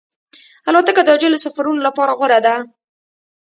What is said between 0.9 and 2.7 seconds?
د عاجلو سفرونو لپاره غوره ده.